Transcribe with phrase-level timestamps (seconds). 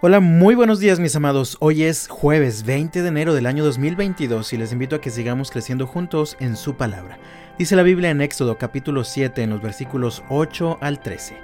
[0.00, 1.56] Hola, muy buenos días mis amados.
[1.58, 5.50] Hoy es jueves 20 de enero del año 2022 y les invito a que sigamos
[5.50, 7.18] creciendo juntos en su palabra.
[7.58, 11.38] Dice la Biblia en Éxodo capítulo 7 en los versículos 8 al 13.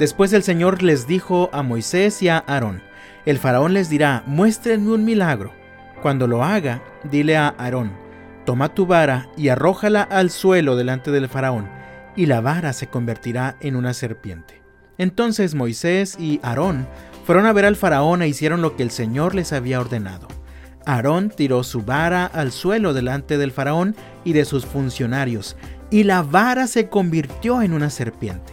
[0.00, 2.82] Después el Señor les dijo a Moisés y a Aarón,
[3.26, 5.52] el faraón les dirá, muéstrenme un milagro.
[6.02, 7.92] Cuando lo haga, dile a Aarón,
[8.44, 11.70] toma tu vara y arrójala al suelo delante del faraón,
[12.16, 14.60] y la vara se convertirá en una serpiente.
[14.98, 16.88] Entonces Moisés y Aarón
[17.30, 20.26] fueron a ver al faraón e hicieron lo que el Señor les había ordenado.
[20.84, 23.94] Aarón tiró su vara al suelo delante del faraón
[24.24, 25.56] y de sus funcionarios,
[25.92, 28.52] y la vara se convirtió en una serpiente.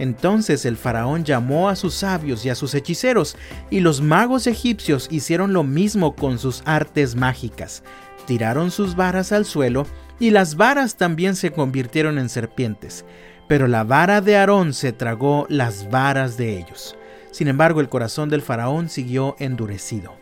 [0.00, 3.36] Entonces el faraón llamó a sus sabios y a sus hechiceros,
[3.70, 7.84] y los magos egipcios hicieron lo mismo con sus artes mágicas.
[8.26, 9.86] Tiraron sus varas al suelo,
[10.18, 13.04] y las varas también se convirtieron en serpientes.
[13.46, 16.97] Pero la vara de Aarón se tragó las varas de ellos.
[17.30, 20.14] Sin embargo, el corazón del faraón siguió endurecido.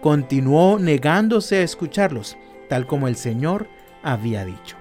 [0.00, 2.36] Continuó negándose a escucharlos,
[2.68, 3.68] tal como el Señor
[4.02, 4.76] había dicho.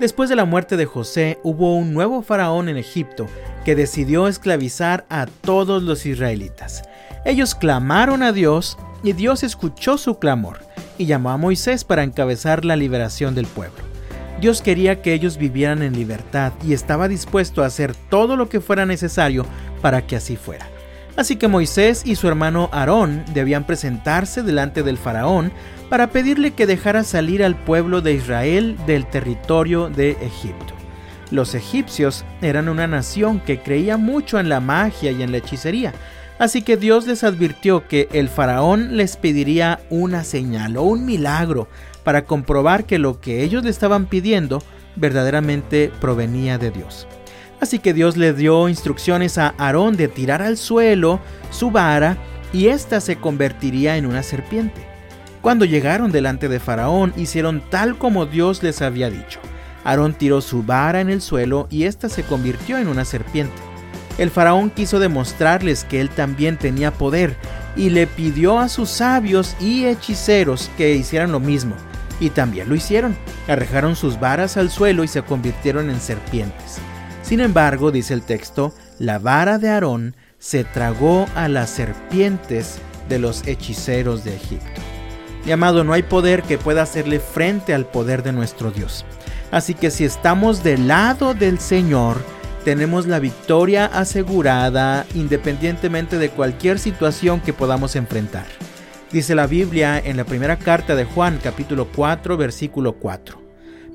[0.00, 3.26] Después de la muerte de José, hubo un nuevo faraón en Egipto
[3.64, 6.82] que decidió esclavizar a todos los israelitas.
[7.24, 10.58] Ellos clamaron a Dios y Dios escuchó su clamor
[10.98, 13.93] y llamó a Moisés para encabezar la liberación del pueblo.
[14.40, 18.60] Dios quería que ellos vivieran en libertad y estaba dispuesto a hacer todo lo que
[18.60, 19.46] fuera necesario
[19.80, 20.66] para que así fuera.
[21.16, 25.52] Así que Moisés y su hermano Aarón debían presentarse delante del faraón
[25.88, 30.74] para pedirle que dejara salir al pueblo de Israel del territorio de Egipto.
[31.30, 35.94] Los egipcios eran una nación que creía mucho en la magia y en la hechicería,
[36.38, 41.68] así que Dios les advirtió que el faraón les pediría una señal o un milagro
[42.02, 44.62] para comprobar que lo que ellos le estaban pidiendo
[44.96, 47.06] verdaderamente provenía de Dios.
[47.60, 52.18] Así que Dios le dio instrucciones a Aarón de tirar al suelo su vara
[52.52, 54.86] y ésta se convertiría en una serpiente.
[55.40, 59.40] Cuando llegaron delante de Faraón, hicieron tal como Dios les había dicho.
[59.84, 63.73] Aarón tiró su vara en el suelo y ésta se convirtió en una serpiente.
[64.18, 67.36] El faraón quiso demostrarles que él también tenía poder
[67.76, 71.74] y le pidió a sus sabios y hechiceros que hicieran lo mismo.
[72.20, 73.16] Y también lo hicieron.
[73.48, 76.78] Arrejaron sus varas al suelo y se convirtieron en serpientes.
[77.22, 82.76] Sin embargo, dice el texto, la vara de Aarón se tragó a las serpientes
[83.08, 84.80] de los hechiceros de Egipto.
[85.44, 89.04] Mi amado, no hay poder que pueda hacerle frente al poder de nuestro Dios.
[89.50, 92.18] Así que si estamos del lado del Señor,
[92.64, 98.46] tenemos la victoria asegurada independientemente de cualquier situación que podamos enfrentar.
[99.12, 103.38] Dice la Biblia en la primera carta de Juan capítulo 4 versículo 4.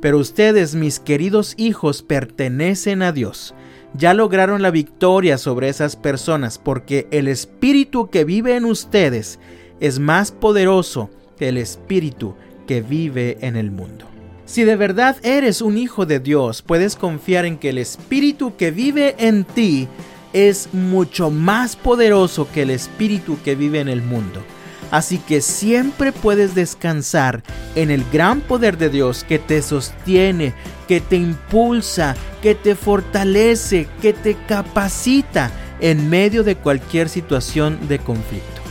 [0.01, 3.53] Pero ustedes, mis queridos hijos, pertenecen a Dios.
[3.95, 9.39] Ya lograron la victoria sobre esas personas porque el espíritu que vive en ustedes
[9.79, 12.35] es más poderoso que el espíritu
[12.67, 14.05] que vive en el mundo.
[14.49, 18.71] Si de verdad eres un hijo de Dios, puedes confiar en que el espíritu que
[18.71, 19.87] vive en ti
[20.33, 24.41] es mucho más poderoso que el espíritu que vive en el mundo.
[24.89, 27.43] Así que siempre puedes descansar
[27.75, 30.55] en el gran poder de Dios que te sostiene,
[30.87, 37.99] que te impulsa, que te fortalece, que te capacita en medio de cualquier situación de
[37.99, 38.61] conflicto.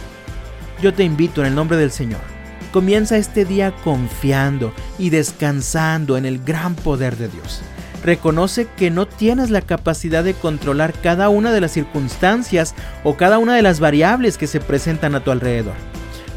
[0.83, 2.38] Yo te invito en el nombre del Señor.
[2.79, 7.61] Comienza este día confiando y descansando en el gran poder de Dios.
[8.05, 13.39] Reconoce que no tienes la capacidad de controlar cada una de las circunstancias o cada
[13.39, 15.75] una de las variables que se presentan a tu alrededor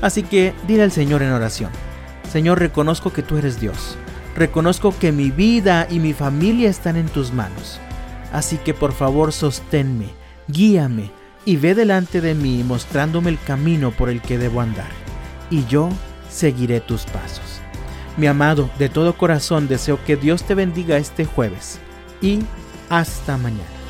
[0.02, 1.70] Así que dile al Señor en oración,
[2.32, 3.96] Señor, reconozco que tú eres Dios.
[4.36, 7.80] Reconozco que mi vida y mi familia están en tus manos.
[8.34, 10.08] Así que por favor sosténme,
[10.48, 11.12] guíame
[11.46, 14.90] y ve delante de mí mostrándome el camino por el que debo andar.
[15.52, 15.92] Y yo
[16.32, 17.62] seguiré tus pasos.
[18.18, 21.80] Mi amado, de todo corazón deseo que Dios te bendiga este jueves.
[22.22, 22.40] Y
[22.90, 23.81] hasta mañana.